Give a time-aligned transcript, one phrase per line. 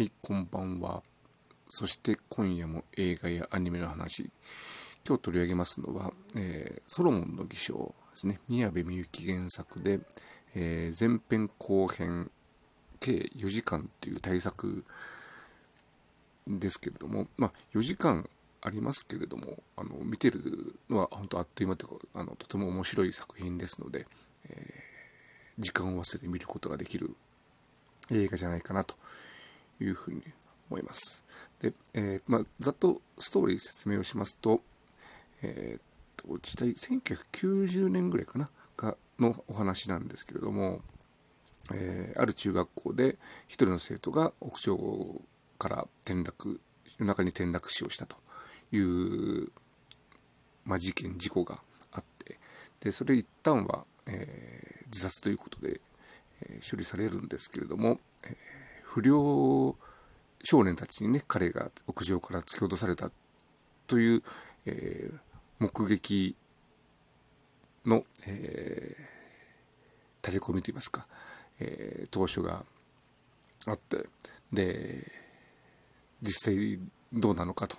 [0.00, 1.02] はい、こんばんは。
[1.68, 4.30] そして今夜も映画やアニメの話。
[5.06, 8.40] 今日取り上げますのは、えーソロモンの偽証ですね。
[8.48, 10.00] 宮部みゆき原作で、
[10.54, 12.30] えー前編後編
[12.98, 14.86] 計4時間という大作
[16.46, 18.26] ですけれども、まあ4時間
[18.62, 24.06] ありますけれども、あの見てるのは本当あっという間というか、あのとても面白い作品ですので、
[24.48, 27.14] えー時間を忘れて見ることができる
[28.10, 28.94] 映画じゃないかなと
[29.80, 30.22] いうふうに
[30.70, 31.24] 思います。
[31.60, 34.62] で、えーまあ、ざっとストーリー説明をしますと、
[35.42, 35.82] えーっ
[36.16, 40.80] と、時代1990年ぐらいかな、がのお話なんですけれども、
[41.72, 43.16] えーある中学校で
[43.46, 44.76] 一人の生徒が屋上
[45.58, 46.60] から転落、
[46.98, 48.16] 夜中に転落死をしたと
[48.72, 49.52] いう、
[50.64, 51.60] まあ、事件、事故が
[51.92, 52.38] あって、
[52.80, 55.80] で、それ一旦は、えー自殺ということで、
[56.42, 58.59] えー処理されるんですけれども、えー
[58.92, 59.76] 不良
[60.42, 63.12] 少年たちにね、彼が屋上から突き落とされた
[63.86, 64.22] という、
[64.66, 65.20] えー
[65.60, 66.34] 目撃
[67.84, 71.06] の、えー、垂れ込みといいますか、
[71.60, 72.64] えー当初が
[73.66, 74.08] あって、
[74.52, 75.06] で、
[76.22, 76.80] 実際
[77.12, 77.76] どうなのかと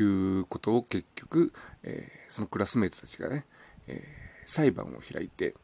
[0.00, 0.04] い
[0.40, 3.44] うことを結局、えーそのクラスメートたちがね、
[3.88, 4.04] え
[4.44, 5.54] 裁判を開いて、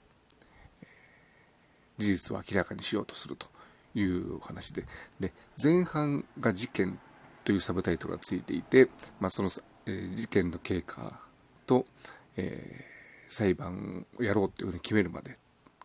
[1.98, 3.53] 事実を明らかにしようとすると。
[3.94, 4.84] いう話で、
[5.20, 6.98] で、前半が事件
[7.44, 8.88] というサブタイトルがついていて、
[9.20, 9.48] まあ、その、
[9.86, 11.20] えー事件の経過
[11.66, 11.86] と、
[12.36, 12.94] えー
[13.26, 15.38] 裁判をやろうというふうに決めるまで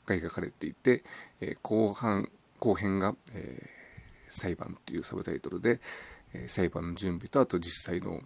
[0.06, 1.04] が描かれていて、
[1.40, 2.30] えー後半、
[2.60, 3.70] 後編が、え
[4.32, 5.80] 裁判というサブタイトルで、
[6.34, 8.22] え裁判の準備と、あと実際の、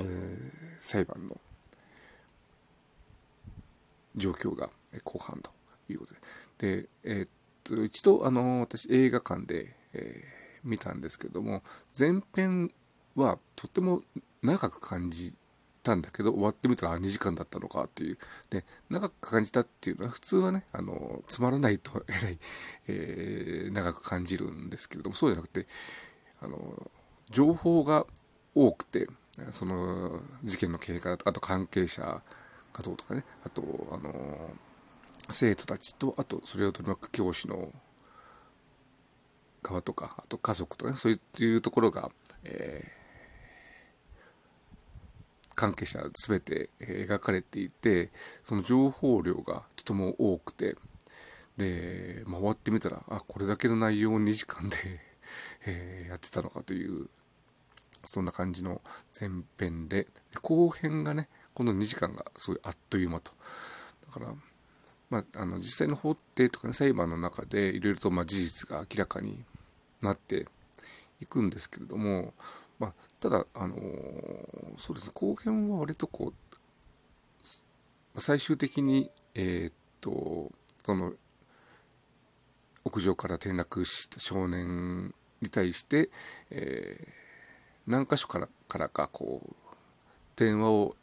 [0.00, 1.40] え裁判の
[4.16, 4.68] 状況が
[5.04, 5.50] 後半と
[5.88, 6.14] いうこと
[6.58, 6.82] で。
[6.82, 7.28] で、え
[7.74, 10.36] と、一度、あの、私映画館で、えー
[10.66, 11.62] 見たんですけども、
[11.98, 12.72] 前編
[13.14, 14.02] はとても
[14.42, 15.34] 長く感じ
[15.82, 18.18] たんだけど、終わってみたらあ2時間だったのかっていう。
[18.50, 22.38] で、長く感じたっていうのは普通はね、あの、つまらないとえらい、
[22.88, 25.66] えー長く感じるんですけれども、そうじゃなくて、
[26.42, 26.90] あの、
[27.30, 28.06] 情報が
[28.54, 29.08] 多くて、
[29.52, 32.22] その事件の経過とか、あと関係者が
[32.82, 33.62] どうとかね、あと、
[33.92, 34.50] あの、
[35.30, 37.72] 生徒たちと、あと、それを取り巻く教師の
[39.62, 42.10] 側とか、あと家族とかね、そういうところが、
[42.44, 43.06] えー
[45.56, 48.10] 関係者全て描かれていて、
[48.44, 50.76] その情報量がとても多くて、
[51.56, 54.76] で、まあ、終わってみたら、あ、これだけの内容を2時間で、
[55.66, 57.08] えーやってたのかという、
[58.04, 58.82] そんな感じの
[59.18, 60.06] 前編、で
[60.42, 63.32] 後編がね、この2時間がすごいあっという間と。
[64.08, 64.34] だから、
[65.10, 69.44] まあ、あの、実際の法廷とかね、裁判の中でいろいろと、まあ、事実が明らかに
[70.02, 70.46] なって
[71.20, 72.34] いくんですけれども、
[72.78, 76.32] まあ、ただ、あのーそうですね、後編は割とこ
[78.14, 80.50] う、最終的に、えーっと、
[80.84, 81.12] その、
[82.84, 86.10] 屋上から転落した少年に対して、
[86.50, 87.26] えー
[87.86, 89.54] 何箇所からからかこう
[90.34, 90.96] 電話を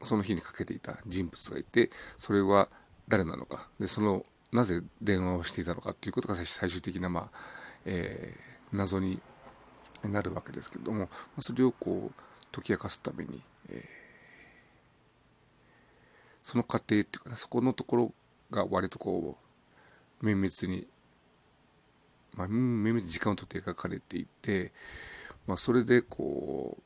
[0.00, 2.68] その日にかけていた人物がいてそれは
[3.08, 3.68] 誰なのか。
[3.78, 7.38] でそのなぜ電話をしていたのかということが最終的な、まあ
[7.84, 9.20] えー謎に
[10.02, 14.02] なるわけですけどもまそれをこう解き明かすために、えー
[16.42, 18.12] その過程っていうかねそこのところ
[18.50, 19.36] が割とこ
[20.22, 20.88] う綿密に
[22.36, 24.72] まあ、綿密に時間をとって描かれていて、
[25.46, 26.78] まあ、それでこ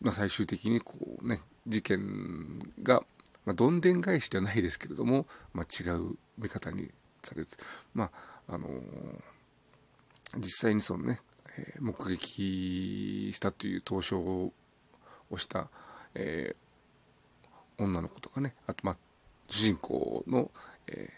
[0.00, 3.02] う、まあ、最終的にこうね事件が、
[3.44, 6.90] まあ、どんでん返しではないですけれども、まあ、違う見方に
[7.22, 7.50] されて
[7.94, 8.10] ま
[8.48, 8.72] ああのー
[10.38, 11.20] 実際にそのね、
[11.58, 14.52] えー目撃したという投書を
[15.36, 15.68] した、
[16.14, 16.62] えー
[17.78, 18.96] 女の子とかねあとまあ
[19.48, 20.50] 主人公の、
[20.86, 21.10] え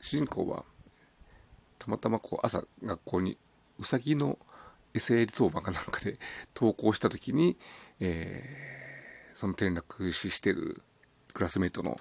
[0.00, 0.64] 主人公は
[1.78, 3.38] たまたまこう朝学校に
[3.78, 4.38] うさぎの
[4.92, 6.18] 餌やり当番かなんかで
[6.54, 7.56] 登校した時に、
[8.00, 8.76] えー
[9.36, 10.80] その転落死してる
[11.36, 11.98] クラスメートの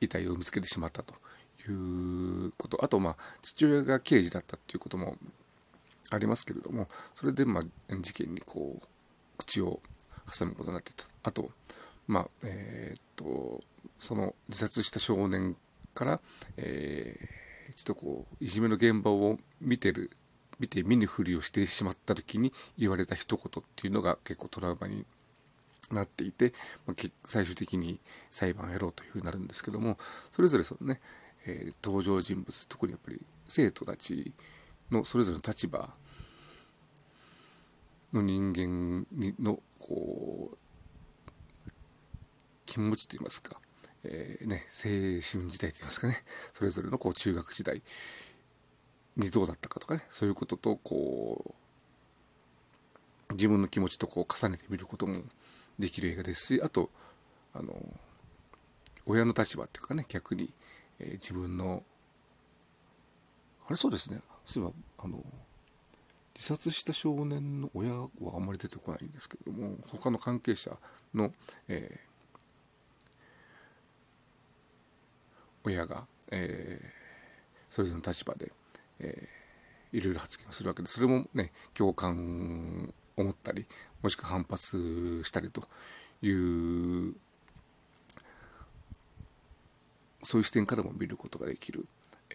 [0.00, 1.14] 遺体を見つけてしまったと
[1.68, 5.16] いうことあとまあ父親が刑事だったっていうことも
[6.10, 8.86] ありますけれどもそれでまあ事件にこう
[9.36, 9.80] 口を
[10.38, 11.04] 挟むことになってた。
[11.24, 11.50] あと
[12.06, 13.60] まあえーっと
[13.98, 15.56] その自殺した少年
[15.92, 16.20] から、
[16.56, 20.10] えー一度こういじめの現場を見てる
[20.60, 25.06] 見て見ぬふりをしてしまった時に言われた一言っていうのが結構トラウマに
[25.94, 26.52] なっていて、
[26.86, 28.00] まあ最終的に
[28.30, 29.98] 裁判をやろうというふうになるんですけども
[30.30, 31.00] それぞれそのね、
[31.46, 34.32] えー登場人物特にやっぱり生徒たち
[34.90, 35.88] のそれぞれの立場
[38.12, 39.06] の人間
[39.40, 40.56] のこう
[42.66, 43.56] 気持ちといいますか、
[44.04, 44.82] えー、ね、青
[45.20, 46.16] 春時代といいますかね
[46.52, 47.82] それぞれのこう中学時代
[49.16, 51.54] にどうだったかとかねそういうこととこ
[53.30, 55.20] う自分の気持ちとこう重ねてみることも
[55.78, 56.90] できる映画ですしあと
[57.54, 57.74] あの
[59.06, 60.50] 親の立場っていうかね逆に、
[61.00, 61.82] えー、自分の
[63.66, 64.20] あれそうですね。
[64.44, 65.24] そういえばあの
[66.34, 70.76] 自殺した少年の親はあんまり出てこないんですけれども他の関係者
[71.14, 71.32] の、
[71.68, 76.86] えー、親が、えー、
[77.68, 78.50] それぞれの立場で、
[79.00, 83.66] えー、いろいろ発言をするわけでそれもね共感を持ったり
[84.02, 85.62] もしくは反発したりと
[86.22, 87.14] いう
[90.22, 91.86] そういう視点からも見ることができる、
[92.30, 92.34] え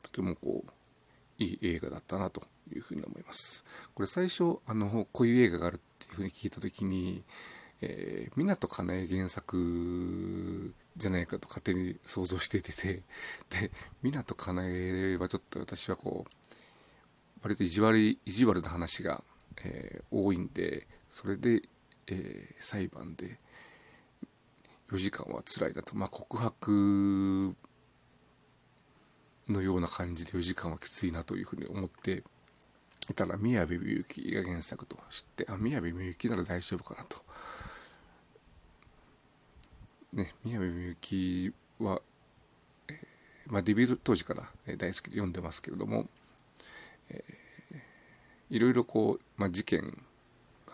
[0.00, 2.42] ー、とてもこういい映画だったなと
[2.74, 3.64] いうふうに思います。
[3.94, 7.22] これ最初あのこういう映画があるっていうふうに聞いた時に、
[7.80, 13.02] えー、湊かなえ原作じゃないかと勝手に想像していてて
[13.50, 13.70] で
[14.02, 16.30] 湊かなえはちょっと私はこう
[17.42, 19.22] 割と意地悪い意地悪な話が、
[19.62, 21.62] えー、多いんでそれで、
[22.06, 23.38] えー、裁判で
[24.90, 27.54] 4時間は辛いなと、まあ、告白
[29.48, 32.22] のような感じで4時間はきついなというふうに思って
[33.10, 37.18] いたら宮部みゆきが原作と知ってあ宮部みゆきなら大丈夫かなと。
[40.12, 42.00] ね、宮部みゆきは、
[42.88, 44.42] えー、まあ、デビュー当時から
[44.76, 46.06] 大好きで読んでますけれども、
[47.10, 50.02] えー、いろいろこう、まあ、事件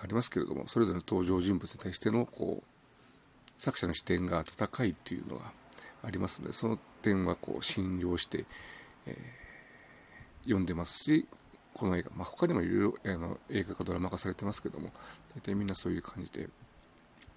[0.02, 2.64] ありますけれどもそれぞれの登場人物に対してのこう
[3.56, 5.52] 作者の視点が温かいっていうのが
[6.02, 8.44] ありますのでその点はこう信用して、
[9.06, 9.14] えー、
[10.44, 11.26] 読んでますし
[11.72, 14.90] この映画、まあ、他にもいろいろあの映画かドラマ化されてますけども
[15.34, 16.48] 大体みんなそういう感じで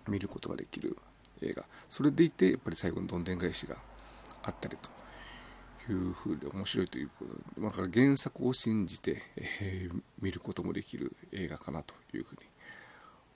[0.07, 0.97] 見ることができる
[1.41, 1.63] 映画。
[1.89, 3.75] それでいてやっぱり最後のどんでん返しが
[4.43, 4.89] あったりと
[5.91, 12.41] いうふうで面白いということで、まあ、原作を信じて、えー、見ることもできる映画かなというふうに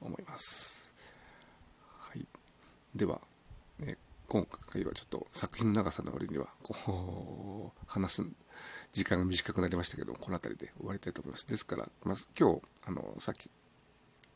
[0.02, 0.94] 思います。
[2.00, 2.26] はい、
[2.96, 3.20] では、
[3.82, 3.98] えー
[4.32, 8.26] 今回はちょっと作品の長さの割にはこう話す
[8.94, 13.50] 時間が短くなりましたけどこの辺りで終わりたいと思いますですから、まず今日あのさっき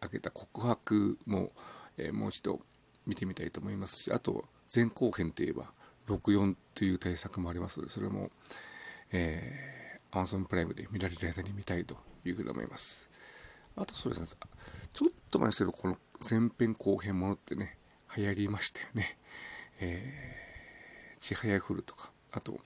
[0.02, 1.50] 挙げた告白も、
[1.98, 2.60] えー、もう一度
[3.08, 4.44] 見てみたいと思いますしあと
[4.76, 5.64] 前後編といえば
[6.08, 7.80] 64という対策もあります。
[7.80, 8.30] のでそれも、
[9.12, 13.10] えー、Amazon プライムで見られる間に見たいというふうに思います。
[13.76, 14.40] あとそうですね
[14.94, 15.98] ちょっと前ですけどこの
[16.30, 17.78] 前編後編ものってね
[18.16, 19.18] 流行りましたよね。
[19.80, 22.60] えー、ちはやふるとか、あと、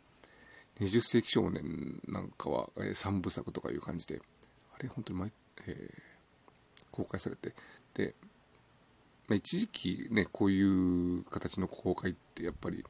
[0.80, 4.22] 20世紀少年なんかは、えー、3部作とかいう感じで、
[4.76, 5.32] あれ、本当に毎、
[5.68, 7.54] えー、公開されて、
[7.96, 8.16] で、
[9.28, 12.86] まあ、一時期ね、こういう形の公開ってやっぱり、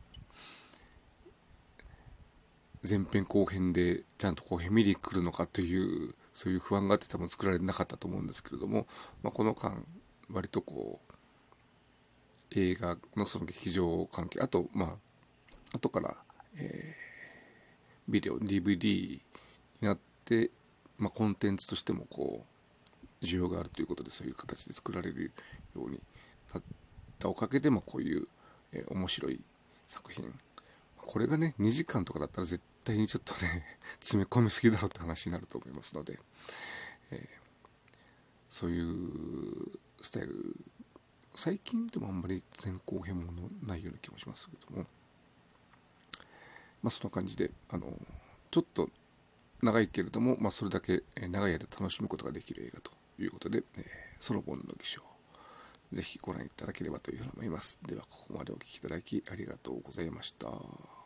[2.88, 8.88] 前編後編でちゃんと後編見に来るのかというそういう不安があって多分作られなかったと思うんですけれども、
[9.22, 9.84] まあ、この間
[10.32, 11.14] 割とこう
[12.52, 14.90] 映画のその劇場関係あとまあ
[15.74, 16.16] 後から、
[16.58, 19.22] えー、ビデオ DVD に
[19.82, 20.50] なって、
[20.98, 22.46] まあ、コンテンツとしてもこ
[23.22, 25.34] う需要があるということでそういう形で作られる
[25.76, 26.00] ように
[26.54, 26.64] なっ
[27.20, 28.28] たおかげで、まあ、こういう、
[28.72, 29.42] えー、面白い
[29.86, 30.34] 作品
[31.10, 33.66] これがね2時間とかだったら絶対にちょっとね
[34.00, 36.20] 詰め込みすぎだろうって話になると思いますので、
[37.10, 37.28] えー、
[38.48, 40.56] そういうスタイル
[41.34, 44.86] 最近でもあんまり前後編ものないような気もしますけども
[46.84, 47.92] まあそんな感じであの
[48.52, 48.92] ちょっと
[49.64, 55.02] 長いけれども、まあ、それだけ長い間楽しむことができる映画ということで、えー、ソロモンの偽証
[55.92, 57.80] ぜひご覧いただければというふうに思います。
[57.82, 60.99] ではここまでお聴きいただきありがとうございました。